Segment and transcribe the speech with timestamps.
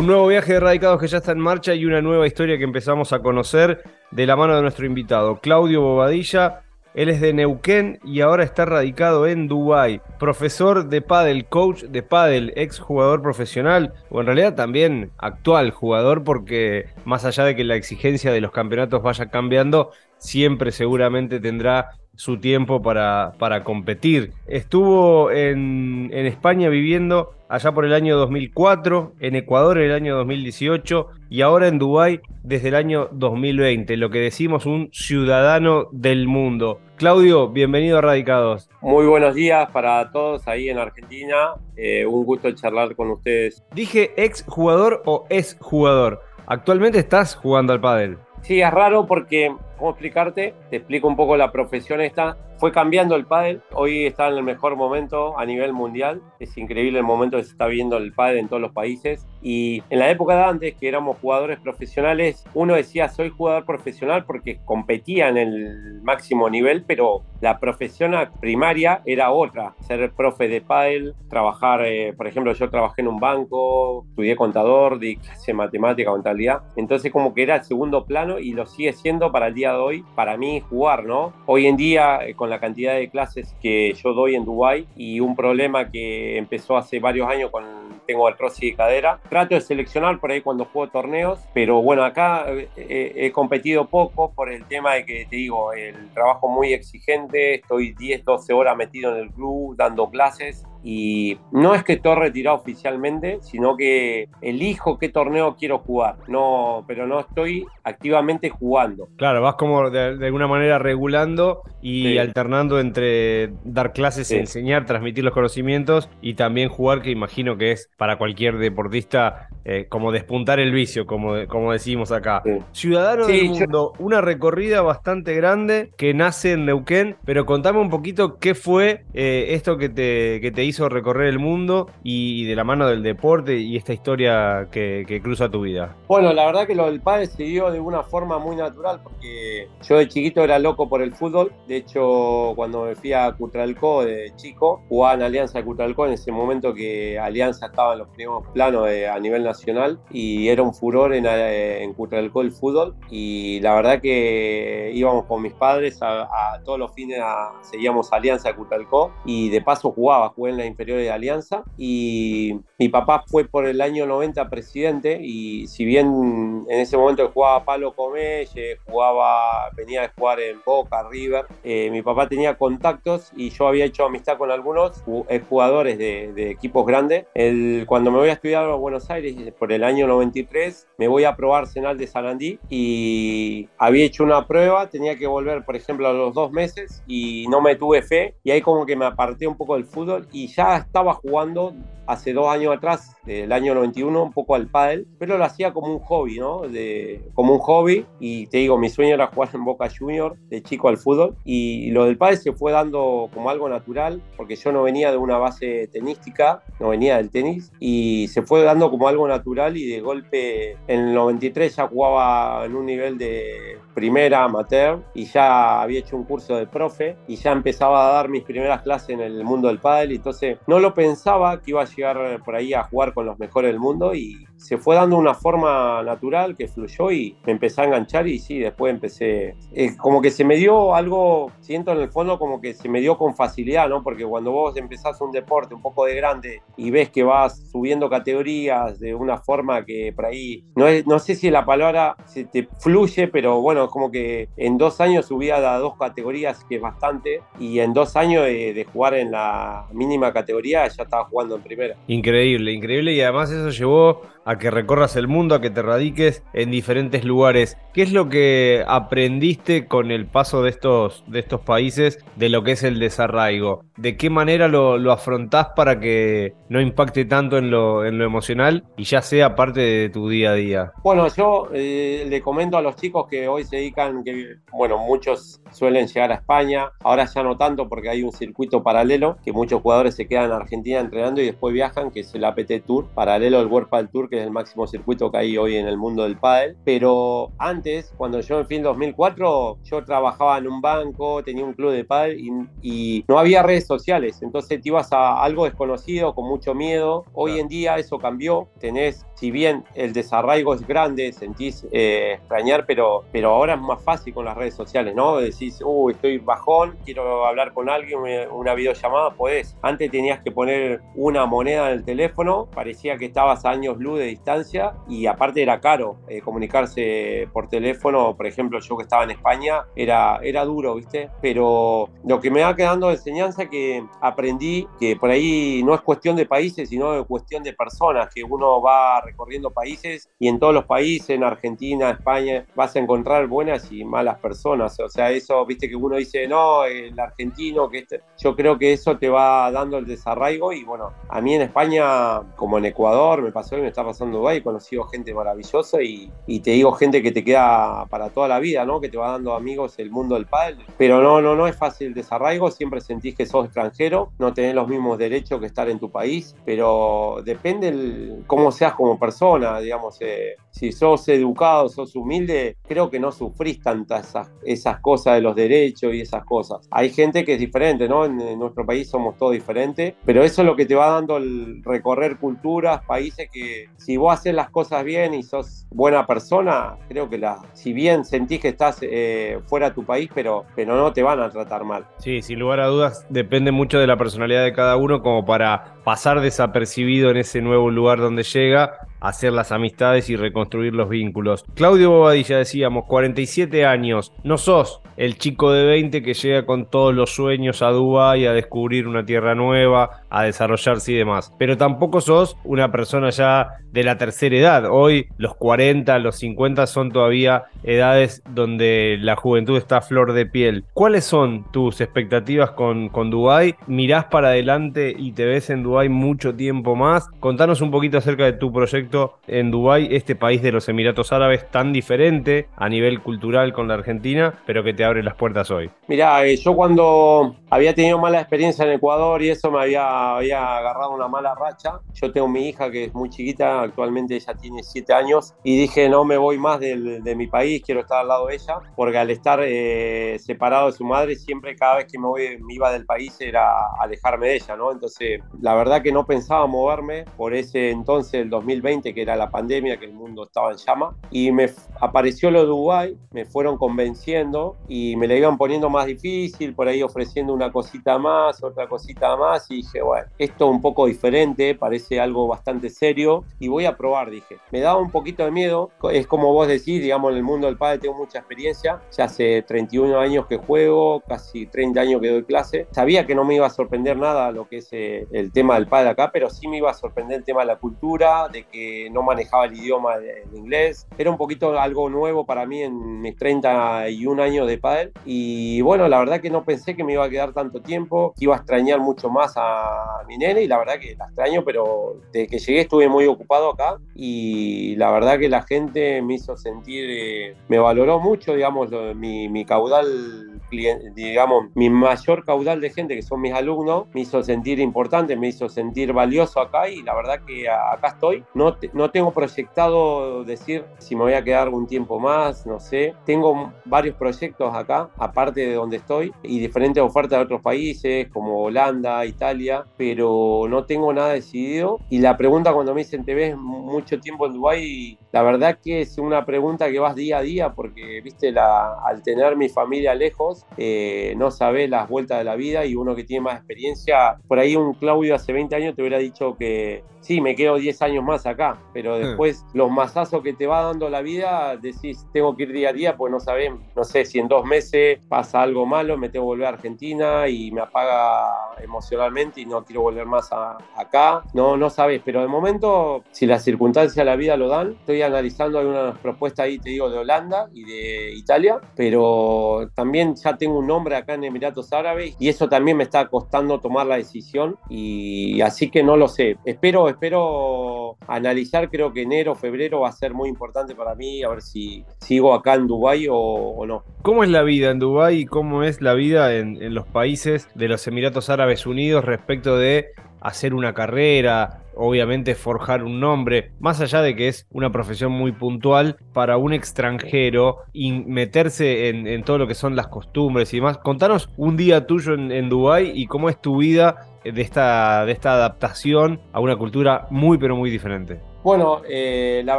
[0.00, 2.64] Un nuevo viaje de radicados que ya está en marcha y una nueva historia que
[2.64, 6.62] empezamos a conocer de la mano de nuestro invitado, Claudio Bobadilla.
[6.94, 10.00] Él es de Neuquén y ahora está radicado en Dubái.
[10.18, 16.24] Profesor de pádel, coach de pádel, ex jugador profesional o en realidad también actual jugador
[16.24, 21.90] porque más allá de que la exigencia de los campeonatos vaya cambiando, siempre seguramente tendrá
[22.16, 24.32] su tiempo para, para competir.
[24.46, 30.16] Estuvo en, en, España viviendo allá por el año 2004, en Ecuador en el año
[30.16, 36.28] 2018 y ahora en Dubái desde el año 2020, lo que decimos un ciudadano del
[36.28, 36.80] mundo.
[36.94, 38.70] Claudio, bienvenido a Radicados.
[38.80, 41.54] Muy buenos días para todos ahí en Argentina.
[41.76, 43.64] Eh, un gusto charlar con ustedes.
[43.74, 46.22] Dije ex jugador o es jugador.
[46.46, 48.18] Actualmente estás jugando al pádel.
[48.42, 50.52] Sí, es raro porque ¿Cómo explicarte?
[50.68, 52.36] Te explico un poco la profesión esta.
[52.58, 53.62] Fue cambiando el pádel.
[53.72, 56.20] Hoy está en el mejor momento a nivel mundial.
[56.38, 59.26] Es increíble el momento que se está viendo el pádel en todos los países.
[59.40, 64.26] Y en la época de antes, que éramos jugadores profesionales, uno decía soy jugador profesional
[64.26, 69.74] porque competía en el máximo nivel, pero la profesión primaria era otra.
[69.80, 74.98] Ser profe de pádel, trabajar, eh, por ejemplo, yo trabajé en un banco, estudié contador,
[74.98, 76.60] di clase matemática, contabilidad.
[76.76, 79.78] Entonces como que era el segundo plano y lo sigue siendo para el día de
[79.78, 81.32] hoy, para mí jugar, ¿no?
[81.46, 85.20] Hoy en día, eh, con la cantidad de clases que yo doy en Dubai y
[85.20, 87.64] un problema que empezó hace varios años con
[88.06, 92.46] tengo artrosis de cadera, trato de seleccionar por ahí cuando juego torneos, pero bueno, acá
[92.48, 97.54] eh, he competido poco por el tema de que te digo, el trabajo muy exigente,
[97.54, 102.16] estoy 10, 12 horas metido en el club dando clases y no es que estoy
[102.16, 109.08] retirado oficialmente, sino que elijo qué torneo quiero jugar, no, pero no estoy activamente jugando.
[109.16, 115.34] Claro, vas como de, alguna manera regulando y alternando entre dar clases, enseñar, transmitir los
[115.34, 120.72] conocimientos y también jugar, que imagino que es para cualquier deportista eh, como despuntar el
[120.72, 122.42] vicio, como, como decimos acá.
[122.72, 128.38] Ciudadano del mundo, una recorrida bastante grande que nace en Neuquén, pero contame un poquito
[128.38, 132.64] qué fue eh, esto que te, que te hizo recorrer el mundo y, de la
[132.64, 135.94] mano del deporte y esta historia que, cruza tu vida?
[136.08, 139.68] Bueno, la verdad que lo del padre se dio de una forma muy natural porque
[139.82, 141.52] yo de chiquito era loco por el fútbol.
[141.68, 146.12] De hecho, cuando me fui a Cutralcó de chico, jugaba en Alianza de Cutralcó en
[146.12, 150.74] ese momento que Alianza estaba en los primeros planos a nivel nacional y era un
[150.74, 152.94] furor en, eh, en Cutralcó el fútbol.
[153.10, 158.48] Y la verdad que íbamos con mis padres a, todos los fines, a, seguíamos Alianza
[158.48, 163.24] de Cutralcó y de paso jugaba, jugué en la inferior de Alianza y mi papá
[163.26, 168.78] fue por el año 90 presidente y si bien en ese momento jugaba Palo Comelle,
[168.86, 173.84] jugaba, venía de jugar en Boca, River, eh, mi papá tenía contactos y yo había
[173.84, 175.02] hecho amistad con algunos
[175.48, 177.26] jugadores de, equipos grandes.
[177.34, 181.24] El, cuando me voy a estudiar a Buenos Aires por el año 93, me voy
[181.24, 186.08] a probar Arsenal de Sarandí y había hecho una prueba, tenía que volver, por ejemplo,
[186.08, 189.46] a los dos meses y no me tuve fe y ahí como que me aparté
[189.46, 191.74] un poco del fútbol y ya estaba jugando
[192.10, 195.92] hace dos años atrás, del año 91, un poco al pádel, pero lo hacía como
[195.92, 196.62] un hobby, ¿no?
[196.62, 200.62] De, como un hobby, y te digo, mi sueño era jugar en Boca Junior, de
[200.62, 204.72] chico al fútbol, y lo del pádel se fue dando como algo natural, porque yo
[204.72, 209.06] no venía de una base tenística, no venía del tenis, y se fue dando como
[209.06, 214.44] algo natural, y de golpe en el 93 ya jugaba en un nivel de primera
[214.44, 218.42] amateur, y ya había hecho un curso de profe, y ya empezaba a dar mis
[218.42, 221.84] primeras clases en el mundo del pádel, y entonces no lo pensaba que iba a
[221.84, 225.16] llegar llegar por ahí a jugar con los mejores del mundo y se fue dando
[225.16, 229.96] una forma natural que fluyó y me empecé a enganchar y sí, después empecé, eh,
[229.96, 233.16] como que se me dio algo, siento en el fondo como que se me dio
[233.16, 234.02] con facilidad, ¿no?
[234.02, 238.10] Porque cuando vos empezás un deporte un poco de grande y ves que vas subiendo
[238.10, 242.44] categorías de una forma que por ahí, no, es, no sé si la palabra se
[242.44, 246.76] te fluye, pero bueno, es como que en dos años subí a dos categorías, que
[246.76, 251.24] es bastante, y en dos años de, de jugar en la mínima categoría ya estaba
[251.24, 251.89] jugando en primera.
[252.08, 256.42] Increíble, increíble, y además eso llevó a que recorras el mundo, a que te radiques
[256.52, 257.76] en diferentes lugares.
[257.92, 262.62] ¿Qué es lo que aprendiste con el paso de estos, de estos países de lo
[262.62, 263.84] que es el desarraigo?
[263.96, 268.24] ¿De qué manera lo, lo afrontás para que no impacte tanto en lo, en lo
[268.24, 270.92] emocional y ya sea parte de tu día a día?
[271.02, 275.60] Bueno, yo eh, le comento a los chicos que hoy se dedican, que bueno, muchos
[275.70, 279.82] suelen llegar a España, ahora ya no tanto porque hay un circuito paralelo, que muchos
[279.82, 283.58] jugadores se quedan en Argentina entrenando y después viajan, que es el APT Tour, paralelo
[283.58, 286.38] al World Tour, que es el máximo circuito que hay hoy en el mundo del
[286.38, 286.76] pádel.
[286.84, 292.04] Pero antes, cuando yo en 2004, yo trabajaba en un banco, tenía un club de
[292.04, 292.38] pádel
[292.82, 294.40] y, no había redes sociales.
[294.42, 297.24] Entonces te ibas a algo desconocido, con mucho miedo.
[297.32, 298.68] Hoy en día eso cambió.
[298.78, 304.02] Tenés si bien el desarraigo es grande, sentís eh, extrañar, pero, pero ahora es más
[304.04, 305.38] fácil con las redes sociales, ¿no?
[305.38, 308.18] Decís, uy, estoy bajón, quiero hablar con alguien,
[308.52, 309.78] una videollamada, podés.
[309.80, 314.18] Antes tenías que poner una moneda en el teléfono, parecía que estabas a años luz
[314.18, 319.24] de distancia y aparte era caro eh, comunicarse por teléfono, por ejemplo, yo que estaba
[319.24, 321.30] en España, era, era duro, ¿viste?
[321.40, 326.02] Pero lo que me va quedando de enseñanza que aprendí que por ahí no es
[326.02, 330.58] cuestión de países, sino de cuestión de personas, que uno va recorriendo países y en
[330.58, 334.98] todos los países, en Argentina, España, vas a encontrar buenas y malas personas.
[335.00, 338.20] O sea, eso, viste que uno dice, no, el argentino, que este...
[338.38, 342.40] yo creo que eso te va dando el desarraigo y bueno, a mí en España,
[342.56, 346.30] como en Ecuador, me pasó y me está pasando Dubái, he conocido gente maravillosa y,
[346.46, 349.00] y, te digo gente que te queda para toda la vida, ¿no?
[349.00, 350.78] Que te va dando amigos el mundo del pádel.
[350.98, 354.74] Pero no, no, no es fácil el desarraigo, siempre sentís que sos extranjero, no tenés
[354.74, 359.78] los mismos derechos que estar en tu país, pero depende el, cómo seas como persona,
[359.78, 364.34] digamos, eh, si sos educado, sos humilde, creo que no sufrís tantas
[364.64, 366.88] esas, cosas de los derechos y esas cosas.
[366.90, 368.24] Hay gente que es diferente, ¿no?
[368.24, 371.82] En, nuestro país somos todos diferentes, pero eso es lo que te va dando el
[371.84, 377.28] recorrer culturas, países que si vos haces las cosas bien y sos buena persona, creo
[377.28, 381.12] que la, si bien sentís que estás eh, fuera de tu país, pero, pero no
[381.12, 382.06] te van a tratar mal.
[382.18, 385.94] Sí, sin lugar a dudas, depende mucho de la personalidad de cada uno como para
[386.04, 391.64] pasar desapercibido en ese nuevo lugar donde llega hacer las amistades y reconstruir los vínculos.
[391.74, 397.14] Claudio Bobadilla, decíamos, 47 años, no sos el chico de 20 que llega con todos
[397.14, 402.22] los sueños a Dubái a descubrir una tierra nueva, a desarrollarse y demás, pero tampoco
[402.22, 404.84] sos una persona ya de la tercera edad.
[404.90, 410.46] Hoy los 40, los 50 son todavía edades donde la juventud está a flor de
[410.46, 410.84] piel.
[410.94, 413.74] ¿Cuáles son tus expectativas con, con Dubái?
[413.86, 417.28] ¿Mirás para adelante y te ves en Dubái mucho tiempo más?
[417.40, 419.09] Contanos un poquito acerca de tu proyecto
[419.46, 423.94] en Dubái, este país de los Emiratos Árabes tan diferente a nivel cultural con la
[423.94, 425.90] Argentina, pero que te abre las puertas hoy.
[426.08, 430.78] Mirá, eh, yo cuando había tenido mala experiencia en Ecuador y eso me había, había
[430.78, 434.82] agarrado una mala racha, yo tengo mi hija que es muy chiquita, actualmente ella tiene
[434.82, 438.28] 7 años, y dije no me voy más de, de mi país, quiero estar al
[438.28, 442.18] lado de ella, porque al estar eh, separado de su madre, siempre cada vez que
[442.18, 443.70] me, voy, me iba del país era
[444.00, 444.90] alejarme de ella, ¿no?
[444.90, 449.50] Entonces, la verdad que no pensaba moverme por ese entonces, el 2020, que era la
[449.50, 451.70] pandemia, que el mundo estaba en llama, y me
[452.00, 456.88] apareció lo de Dubái, me fueron convenciendo y me la iban poniendo más difícil, por
[456.88, 461.74] ahí ofreciendo una cosita más, otra cosita más, y dije, bueno, esto un poco diferente,
[461.74, 464.56] parece algo bastante serio, y voy a probar, dije.
[464.70, 467.76] Me daba un poquito de miedo, es como vos decís, digamos, en el mundo del
[467.76, 472.44] padre tengo mucha experiencia, ya hace 31 años que juego, casi 30 años que doy
[472.44, 475.74] clase, sabía que no me iba a sorprender nada lo que es eh, el tema
[475.74, 478.64] del padre acá, pero sí me iba a sorprender el tema de la cultura, de
[478.64, 483.20] que no manejaba el idioma en inglés, era un poquito algo nuevo para mí en
[483.20, 487.24] mis 31 años de padre, y bueno, la verdad que no pensé que me iba
[487.24, 490.78] a quedar tanto tiempo, que iba a extrañar mucho más a mi nene, y la
[490.78, 495.38] verdad que la extraño, pero desde que llegué estuve muy ocupado acá, y la verdad
[495.38, 501.66] que la gente me hizo sentir, eh, me valoró mucho, digamos, mi, mi caudal digamos,
[501.74, 505.68] mi mayor caudal de gente, que son mis alumnos, me hizo sentir importante, me hizo
[505.68, 508.44] sentir valioso acá y la verdad que acá estoy.
[508.54, 513.14] No, no tengo proyectado decir si me voy a quedar un tiempo más, no sé.
[513.24, 518.62] Tengo varios proyectos acá, aparte de donde estoy, y diferentes ofertas de otros países, como
[518.62, 521.98] Holanda, Italia, pero no tengo nada decidido.
[522.08, 525.18] Y la pregunta cuando me dicen, ¿te ves mucho tiempo en Dubái?
[525.32, 529.22] La verdad que es una pregunta que vas día a día, porque, viste, la, al
[529.22, 533.24] tener mi familia lejos, eh, no sabe las vueltas de la vida y uno que
[533.24, 537.40] tiene más experiencia, por ahí un Claudio hace 20 años te hubiera dicho que sí,
[537.40, 541.22] me quedo 10 años más acá, pero después los masazos que te va dando la
[541.22, 544.48] vida, decís, tengo que ir día a día, pues no sabés, no sé, si en
[544.48, 549.60] dos meses pasa algo malo, me tengo que volver a Argentina y me apaga emocionalmente
[549.60, 553.62] y no quiero volver más a, acá, no, no sabes, pero de momento, si las
[553.62, 557.68] circunstancias de la vida lo dan, estoy analizando algunas propuestas ahí, te digo, de Holanda
[557.72, 562.68] y de Italia, pero también ya tengo un nombre acá en Emiratos Árabes y eso
[562.68, 568.16] también me está costando tomar la decisión y así que no lo sé, espero espero
[568.26, 572.04] analizar, creo que enero, febrero va a ser muy importante para mí, a ver si
[572.20, 574.04] sigo acá en Dubái o, no.
[574.22, 577.68] ¿Cómo es la vida en Dubái y cómo es la vida en, en los países
[577.74, 584.00] de los Emiratos Árabes Unidos respecto de hacer una carrera, obviamente forjar un nombre, más
[584.00, 589.58] allá de que es una profesión muy puntual para un extranjero y meterse en, todo
[589.58, 590.98] lo que son las costumbres y demás.
[590.98, 595.32] Contanos un día tuyo en, en Dubái y cómo es tu vida de esta, de
[595.32, 598.40] esta adaptación a una cultura muy pero muy diferente.
[598.62, 599.78] Bueno, eh, la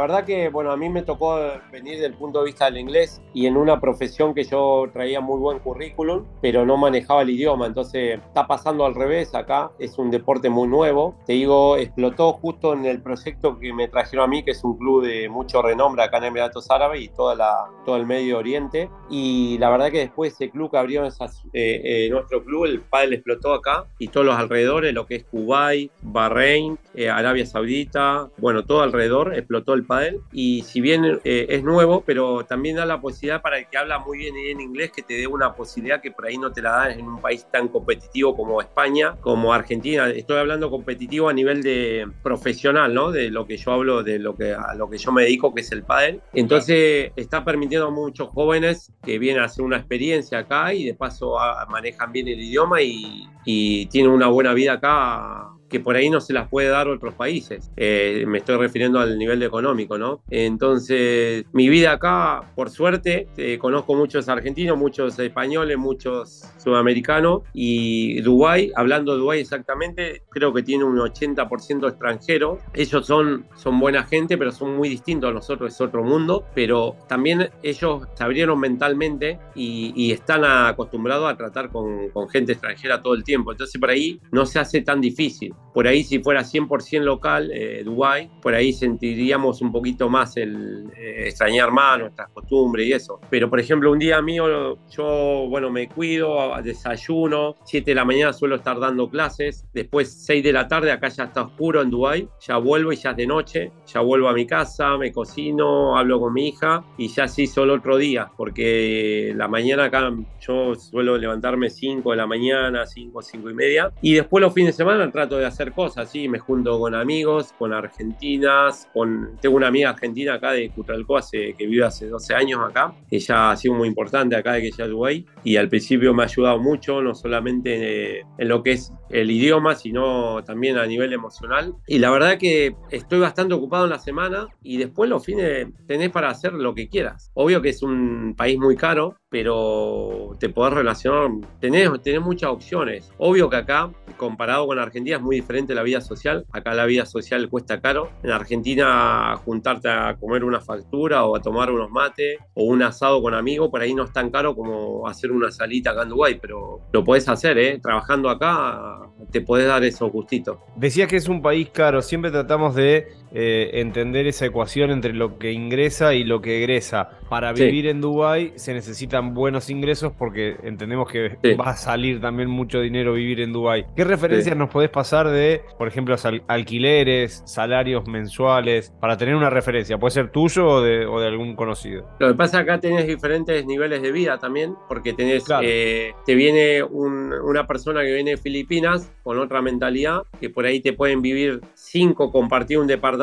[0.00, 1.38] verdad que bueno, a mí me tocó
[1.70, 5.38] venir del punto de vista del inglés y en una profesión que yo traía muy
[5.38, 7.66] buen currículum, pero no manejaba el idioma.
[7.66, 11.14] Entonces está pasando al revés acá, es un deporte muy nuevo.
[11.26, 14.76] Te digo, explotó justo en el proyecto que me trajeron a mí, que es un
[14.76, 18.90] club de mucho renombre acá en Emiratos Árabes y toda la, todo el Medio Oriente.
[19.08, 22.80] Y la verdad que después ese club que abrió esas, eh, eh, nuestro club, el
[22.80, 26.76] pádel explotó acá y todos los alrededores, lo que es Kuwait, Bahrein,
[27.08, 32.44] Arabia Saudita, bueno, todo alrededor, explotó el pádel y si bien eh, es nuevo, pero
[32.44, 35.26] también da la posibilidad para el que habla muy bien en inglés que te dé
[35.26, 38.60] una posibilidad que por ahí no te la dan en un país tan competitivo como
[38.60, 40.08] España, como Argentina.
[40.08, 43.10] Estoy hablando competitivo a nivel de profesional, ¿no?
[43.10, 45.60] De lo que yo hablo, de lo que a lo que yo me dedico, que
[45.60, 46.22] es el pádel.
[46.32, 50.94] Entonces está permitiendo a muchos jóvenes que vienen a hacer una experiencia acá y de
[50.94, 51.36] paso
[51.68, 56.20] manejan bien el idioma y, y tienen una buena vida acá que por ahí no
[56.20, 57.72] se las puede dar otros países.
[57.76, 60.22] Eh, me estoy refiriendo al nivel económico, ¿no?
[60.30, 68.20] Entonces, mi vida acá, por suerte, eh, conozco muchos argentinos, muchos españoles, muchos sudamericanos y
[68.20, 72.58] Dubái, hablando de Dubái exactamente, creo que tiene un 80% extranjero.
[72.74, 76.96] Ellos son, son buena gente, pero son muy distintos a nosotros, es otro mundo, pero
[77.08, 83.14] también ellos se abrieron mentalmente y, están acostumbrados a tratar con, con gente extranjera todo
[83.14, 83.52] el tiempo.
[83.52, 85.54] Entonces, por ahí no se hace tan difícil.
[85.72, 90.86] Por ahí si fuera 100% local, eh, Dubái, por ahí sentiríamos un poquito más el
[90.96, 93.20] eh, extrañar más nuestras costumbres y eso.
[93.30, 98.32] Pero por ejemplo, un día mío, yo, bueno, me cuido, desayuno, 7 de la mañana
[98.32, 102.28] suelo estar dando clases, después 6 de la tarde, acá ya está oscuro en Dubái,
[102.40, 106.20] ya vuelvo y ya es de noche, ya vuelvo a mi casa, me cocino, hablo
[106.20, 111.16] con mi hija y ya sí solo otro día, porque la mañana acá yo suelo
[111.16, 115.10] levantarme 5 de la mañana, 5, 5 y media, y después los fines de semana
[115.10, 119.38] trato de hacer cosas, sí, me junto con amigos, con argentinas, con...
[119.40, 123.52] tengo una amiga argentina acá de Cutralcó hace, que vive hace 12 años acá, ella
[123.52, 126.58] ha sido muy importante acá de que ella Uruguay y al principio me ha ayudado
[126.58, 131.74] mucho, no solamente en lo que es el idioma, sino también a nivel emocional.
[131.86, 136.10] Y la verdad que estoy bastante ocupado en la semana y después los fines tenés
[136.10, 137.30] para hacer lo que quieras.
[137.34, 143.10] Obvio que es un país muy caro, pero te podés relacionar, tenés, tenés muchas opciones.
[143.16, 146.44] Obvio que acá, comparado con Argentina, es muy diferente la vida social.
[146.52, 148.10] Acá la vida social cuesta caro.
[148.22, 153.22] En Argentina, juntarte a comer una factura o a tomar unos mates o un asado
[153.22, 156.38] con amigos, por ahí no es tan caro como hacer una salita acá en Dubái,
[156.38, 157.80] pero lo podés hacer, ¿eh?
[157.82, 160.58] Trabajando acá te podés dar esos gustitos.
[160.76, 165.38] Decías que es un país caro, siempre tratamos de eh, entender esa ecuación entre lo
[165.38, 167.08] que ingresa y lo que egresa.
[167.30, 172.50] Para vivir en Dubái se necesitan buenos ingresos porque entendemos que va a salir también
[172.50, 173.86] mucho dinero vivir en Dubái.
[173.96, 176.14] ¿Qué referencias nos podés pasar de, por ejemplo,
[176.46, 179.96] alquileres, salarios mensuales, para tener una referencia?
[179.96, 182.04] ¿Puede ser tuyo o de, algún conocido?
[182.18, 186.82] Lo que pasa acá tenés diferentes niveles de vida también, porque tenés, eh, te viene
[186.82, 191.60] una persona que viene de Filipinas con otra mentalidad, que por ahí te pueden vivir
[191.74, 193.21] cinco, compartir un departamento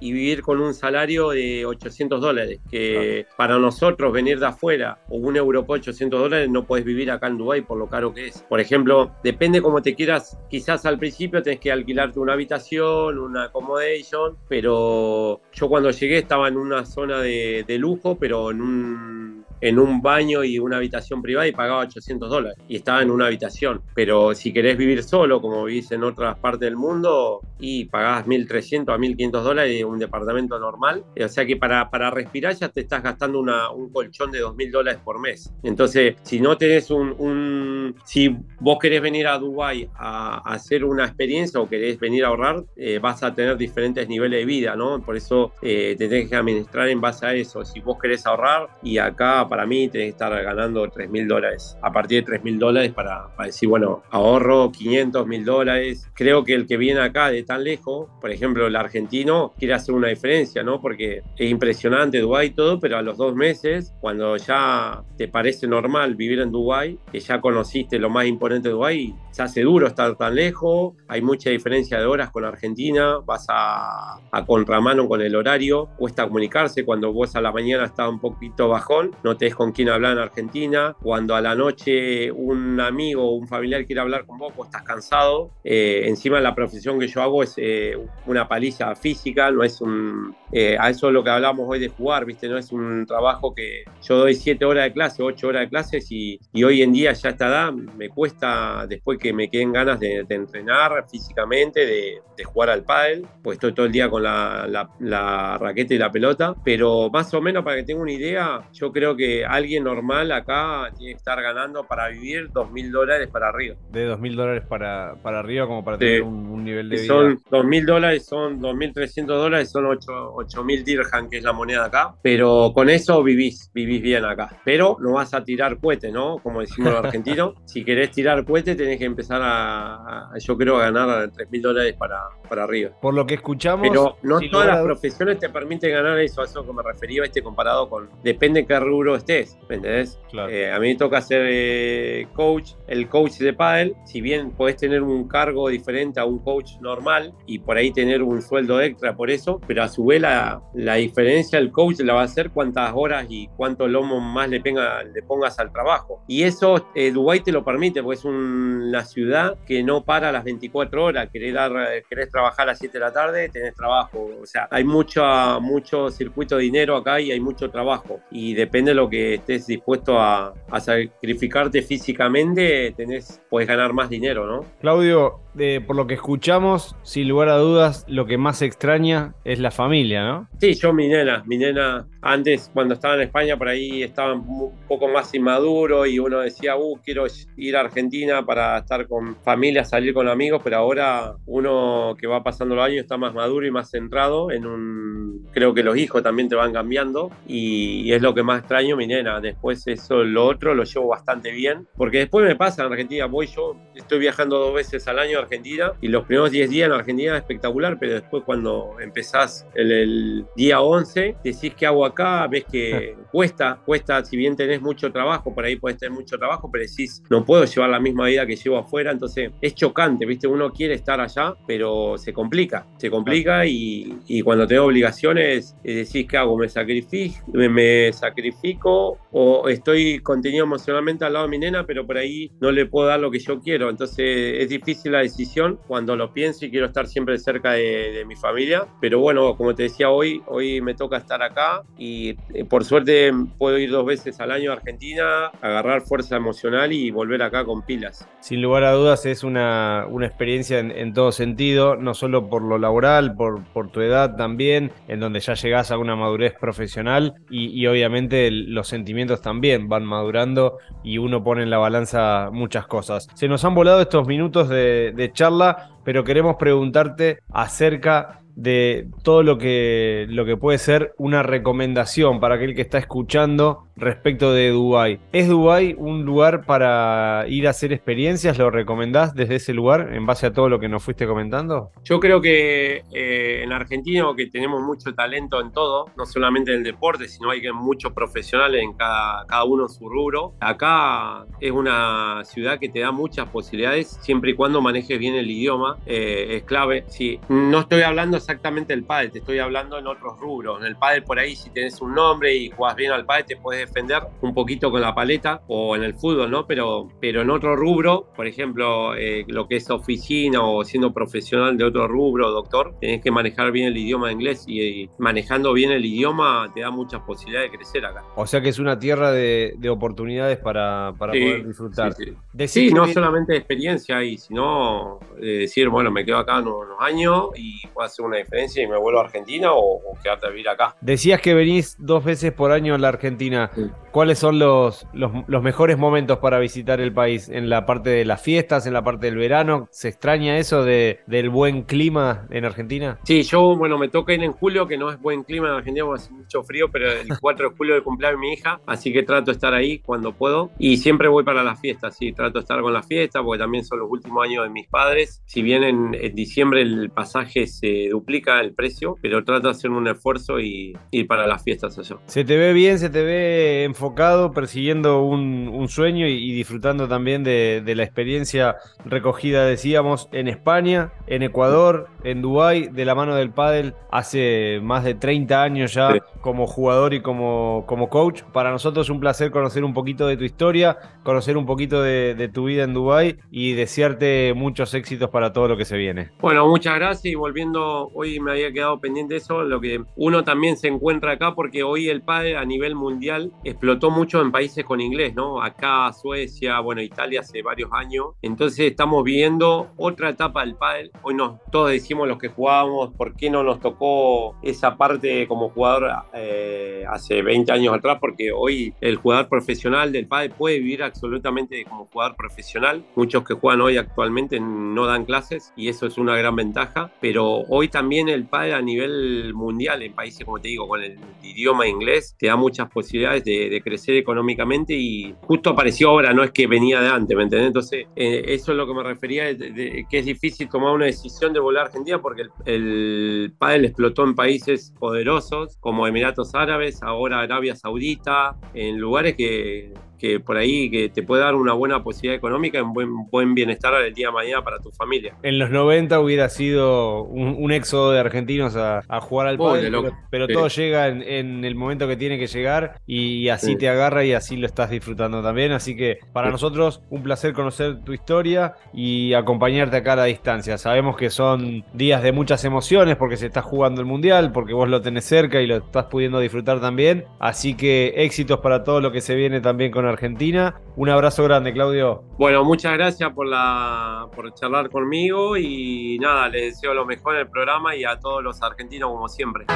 [0.00, 5.16] y vivir con un salario de 800 dólares, que para nosotros venir de afuera o
[5.16, 8.28] un euro por 800 dólares no puedes vivir acá en Dubái por lo caro que
[8.28, 8.42] es.
[8.42, 13.44] Por ejemplo, depende cómo te quieras, quizás al principio tenés que alquilarte una habitación, una
[13.44, 19.45] accommodation, pero yo cuando llegué estaba en una zona de, de lujo, pero en un
[19.60, 23.26] en un baño y una habitación privada y pagaba 800 dólares y estaba en una
[23.26, 23.82] habitación.
[23.94, 28.92] Pero si querés vivir solo, como vivís en otras partes del mundo, y pagás 1.300
[28.92, 33.02] a 1.500 dólares un departamento normal, o sea que para, para respirar ya te estás
[33.02, 35.52] gastando una, un colchón de 2.000 dólares por mes.
[35.62, 41.04] Entonces, si no tenés un, un si vos querés venir a Dubái a, hacer una
[41.04, 45.00] experiencia o querés venir a ahorrar, eh, vas a tener diferentes niveles de vida, ¿no?
[45.00, 47.64] Por eso eh, te tenés que administrar en base a eso.
[47.64, 51.76] Si vos querés ahorrar y acá para mí tenés que estar ganando 3 mil dólares.
[51.82, 56.08] A partir de 3 mil dólares para, decir, bueno, ahorro 500 mil dólares.
[56.14, 59.94] Creo que el que viene acá de tan lejos, por ejemplo, el argentino, quiere hacer
[59.94, 60.80] una diferencia, ¿no?
[60.80, 65.66] Porque es impresionante Dubái y todo, pero a los dos meses, cuando ya te parece
[65.66, 69.86] normal vivir en Dubái, que ya conociste lo más imponente de Dubái, se hace duro
[69.86, 75.20] estar tan lejos, hay mucha diferencia de horas con Argentina, vas a, a contramano con
[75.20, 79.38] el horario, cuesta comunicarse, cuando vos a la mañana estás un poquito bajón, no no
[79.38, 83.84] tenés con quién hablar en Argentina, cuando a la noche un amigo o un familiar
[83.84, 85.50] quiere hablar con vos, vos estás cansado.
[85.62, 90.34] Eh, encima la profesión que yo hago es eh, una paliza física, no es un...
[90.52, 92.48] Eh, a eso es lo que hablamos hoy de jugar, ¿viste?
[92.48, 96.10] No es un trabajo que yo doy siete horas de clase, ocho horas de clases
[96.10, 99.72] y, y hoy en día ya a esta edad me cuesta, después que me queden
[99.72, 104.08] ganas de, de entrenar físicamente, de, de, jugar al pádel, pues estoy todo el día
[104.08, 108.00] con la, la, la raqueta y la pelota, pero más o menos para que tenga
[108.00, 112.70] una idea, yo creo que alguien normal acá tiene que estar ganando para vivir dos
[112.70, 113.76] mil dólares para arriba.
[113.90, 117.06] De dos mil dólares para, para arriba como para tener un, un, nivel de vida.
[117.06, 121.44] Son dos mil dólares, son dos mil trescientos dólares, son ocho mil dirham, que es
[121.44, 124.50] la moneda acá, pero con eso vivís, vivís bien acá.
[124.64, 126.38] Pero no vas a tirar cohete, ¿no?
[126.38, 130.76] Como decimos los argentinos, si querés tirar cohete tenés que empezar a, a yo creo,
[130.76, 132.90] a ganar tres mil dólares para, para arriba.
[133.00, 133.88] Por lo que escuchamos...
[133.88, 137.42] Pero no todas las profesiones te permiten ganar eso, a eso que me refería, este
[137.42, 138.08] comparado con...
[138.22, 140.18] Depende de qué rubro estés, ¿me entendés?
[140.30, 140.50] Claro.
[140.50, 144.76] Eh, a mí me toca ser eh, coach, el coach de pádel, si bien podés
[144.76, 149.16] tener un cargo diferente a un coach normal y por ahí tener un sueldo extra
[149.16, 152.50] por eso, pero a su vez la, la diferencia el coach la va a hacer
[152.50, 156.22] cuántas horas y cuánto lomo más le, penga, le pongas al trabajo.
[156.26, 160.44] Y eso eh, Dubái te lo permite, porque es una ciudad que no para las
[160.44, 161.72] 24 horas, querés, dar,
[162.08, 165.22] querés trabajar a las 7 de la tarde, tenés trabajo, o sea, hay mucho,
[165.60, 169.66] mucho circuito de dinero acá y hay mucho trabajo y depende de lo que estés
[169.66, 174.64] dispuesto a, a sacrificarte físicamente, tenés, puedes ganar más dinero, ¿no?
[174.80, 179.58] Claudio, eh, por lo que escuchamos, sin lugar a dudas, lo que más extraña es
[179.58, 180.48] la familia, ¿no?
[180.60, 184.72] Sí, yo mi nena, mi nena, antes cuando estaba en España por ahí estaba un
[184.86, 189.84] poco más inmaduro y uno decía, uh, quiero ir a Argentina para estar con familia,
[189.84, 193.70] salir con amigos, pero ahora uno que va pasando los años está más maduro y
[193.70, 195.48] más centrado en un...
[195.52, 198.95] Creo que los hijos también te van cambiando y, y es lo que más extraño
[198.96, 199.40] mi nena.
[199.40, 203.46] Después eso, lo otro lo llevo bastante bien, porque después me pasa en Argentina, voy
[203.46, 206.92] yo, estoy viajando dos veces al año a Argentina y los primeros 10 días en
[206.92, 212.46] Argentina es espectacular, pero después cuando empezás el, el día 11, decís qué hago acá,
[212.46, 216.70] ves que cuesta, cuesta, si bien tenés mucho trabajo, por ahí puedes tener mucho trabajo,
[216.70, 220.46] pero decís, no puedo llevar la misma vida que llevo afuera, entonces es chocante, ¿viste?
[220.46, 226.26] Uno quiere estar allá, pero se complica, se complica y, y cuando tengo obligaciones decís,
[226.28, 226.56] ¿qué hago?
[226.56, 232.06] ¿Me sacrifico, me, me sacrifico o estoy contenido emocionalmente al lado de mi nena, pero
[232.06, 233.90] por ahí no le puedo dar lo que yo quiero?
[233.90, 238.34] Entonces es difícil la decisión cuando lo pienso y quiero estar siempre cerca de, mi
[238.34, 242.84] familia, pero bueno, como te decía hoy, hoy me toca estar acá y eh, por
[242.84, 247.64] suerte puedo ir dos veces al año a Argentina, agarrar fuerza emocional y volver acá
[247.64, 248.26] con pilas.
[248.40, 252.62] Sin lugar a dudas es una, una experiencia en, en, todo sentido, no solo por
[252.62, 257.68] lo laboral, por, tu edad también, en donde ya llegás a una madurez profesional y,
[257.68, 262.86] y obviamente el, los sentimientos también van madurando y uno pone en la balanza muchas
[262.86, 263.28] cosas.
[263.34, 269.58] Se nos han volado estos minutos de, charla, pero queremos preguntarte acerca de todo lo
[269.58, 275.20] que, lo que puede ser una recomendación para aquel que está escuchando respecto de Dubái.
[275.32, 278.58] ¿Es Dubái un lugar para ir a hacer experiencias?
[278.58, 281.90] ¿Lo recomendás desde ese lugar en base a todo lo que nos fuiste comentando?
[282.04, 286.78] Yo creo que eh, en Argentina, que tenemos mucho talento en todo, no solamente en
[286.78, 290.54] el deporte, sino hay muchos profesionales en cada, cada uno en su rubro.
[290.60, 295.50] Acá es una ciudad que te da muchas posibilidades siempre y cuando manejes bien el
[295.50, 295.98] idioma.
[296.06, 297.04] Eh, es clave.
[297.48, 300.80] No estoy hablando exactamente del pádel, te estoy hablando en otros rubros.
[300.80, 303.56] En el pádel por ahí si tenés un nombre y jugás bien al pádel te
[303.56, 306.66] puedes defender un poquito con la paleta o en el fútbol, ¿no?
[306.66, 311.76] Pero, pero en otro rubro, por ejemplo, eh, lo que es oficina o siendo profesional
[311.76, 315.90] de otro rubro, doctor, tenés que manejar bien el idioma inglés y, y, manejando bien
[315.90, 318.22] el idioma te da muchas posibilidades de crecer acá.
[318.36, 322.12] O sea que es una tierra de, de oportunidades para, para sí, poder disfrutar.
[322.14, 322.68] Sí, sí.
[322.68, 327.00] sí no solamente de experiencia ahí, sino de decir, bueno, me quedo acá unos, unos
[327.00, 330.50] años y puedo hacer una diferencia y me vuelvo a Argentina o, o quedarte a
[330.50, 330.96] vivir acá.
[331.00, 333.70] Decías que venís dos veces por año a la Argentina.
[333.74, 333.90] Sí.
[334.16, 337.50] ¿Cuáles son los, los, los, mejores momentos para visitar el país?
[337.50, 339.88] ¿En la parte de las fiestas, en la parte del verano?
[339.90, 343.18] ¿Se extraña eso de, del buen clima en Argentina?
[343.24, 346.06] Sí, yo, bueno, me toca ir en julio, que no es buen clima en Argentina,
[346.06, 349.22] porque hace mucho frío, pero el 4 de julio de cumpleaños mi hija, así que
[349.22, 350.70] trato de estar ahí cuando puedo.
[350.78, 353.84] Y siempre voy para las fiestas, sí, trato de estar con las fiestas, porque también
[353.84, 355.42] son los últimos años de mis padres.
[355.44, 359.90] Si bien en, en diciembre el pasaje se duplica el precio, pero trato de hacer
[359.90, 362.16] un esfuerzo y ir para las fiestas allá.
[362.26, 367.06] Se te ve bien, se te ve enfocado, persiguiendo un, un sueño y, y, disfrutando
[367.06, 373.14] también de, de, la experiencia recogida, decíamos, en España, en Ecuador, en Dubái, de la
[373.14, 376.18] mano del pádel, hace más de 30 años ya, sí.
[376.46, 378.42] Como jugador y como, como coach.
[378.52, 382.50] Para nosotros es un placer conocer un poquito de tu historia, conocer un poquito de,
[382.54, 386.30] tu vida en Dubái y desearte muchos éxitos para todo lo que se viene.
[386.40, 390.76] Bueno, muchas gracias y volviendo, hoy me había quedado pendiente eso, lo que uno también
[390.76, 395.00] se encuentra acá porque hoy el padre a nivel mundial explotó mucho en países con
[395.00, 395.60] inglés, ¿no?
[395.60, 398.26] Acá, Suecia, bueno, Italia hace varios años.
[398.40, 401.10] Entonces estamos viviendo otra etapa del pádel.
[401.22, 405.70] Hoy nos todos decimos los que jugábamos, ¿por qué no nos tocó esa parte como
[405.70, 408.18] jugador eh, hace 20 años atrás?
[408.20, 413.04] Porque hoy el jugador profesional del pádel puede vivir absolutamente como jugador profesional.
[413.14, 417.10] Muchos que juegan hoy actualmente no dan clases y eso es una gran ventaja.
[417.20, 421.18] Pero hoy también el pádel a nivel mundial, en países como te digo, con el
[421.42, 426.50] idioma inglés, te da muchas posibilidades de, crecer económicamente y justo apareció ahora, no es
[426.50, 427.68] que venía de antes, ¿me entendés?
[427.68, 431.60] Entonces, eh, eso es lo que me refería, que es difícil tomar una decisión de
[431.60, 436.15] volar a Argentina porque el, el pádel explotó en países poderosos como Emiratos
[436.54, 441.72] Árabes, ahora Arabia Saudita, en lugares que que por ahí que te puede dar una
[441.72, 445.34] buena posibilidad económica y un buen, buen bienestar el día de mañana para tu familia.
[445.42, 450.68] En los 90 hubiera sido un, éxodo de argentinos a, jugar al pádel, pero, todo
[450.68, 454.66] llega en, el momento que tiene que llegar y así te agarra y así lo
[454.66, 455.72] estás disfrutando también.
[455.72, 460.78] Así que para nosotros un placer conocer tu historia y acompañarte acá a la distancia.
[460.78, 464.88] Sabemos que son días de muchas emociones porque se está jugando el Mundial, porque vos
[464.88, 467.24] lo tenés cerca y lo estás pudiendo disfrutar también.
[467.38, 470.80] Así que éxitos para todo lo que se viene también con Argentina.
[470.96, 472.24] Un abrazo grande, Claudio.
[472.38, 477.42] Bueno, muchas gracias por, la, por charlar conmigo y nada, les deseo lo mejor en
[477.42, 479.66] el programa y a todos los argentinos como siempre.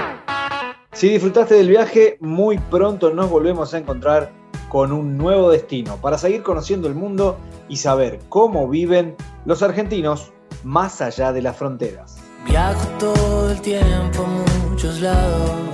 [0.92, 4.30] Si disfrutaste del viaje, muy pronto nos volvemos a encontrar
[4.68, 7.38] con un nuevo destino para seguir conociendo el mundo
[7.68, 10.32] y saber cómo viven los argentinos
[10.64, 12.22] más allá de las fronteras.
[12.46, 15.70] Viajo todo el tiempo a muchos lados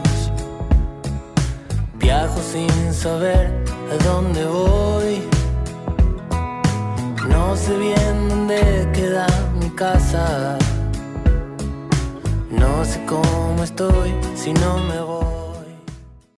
[2.06, 3.50] Viajo sin saber
[3.90, 5.22] a dónde voy.
[7.28, 9.26] No sé bien dónde queda
[9.60, 10.58] mi casa.
[12.50, 15.35] No sé cómo estoy si no me voy.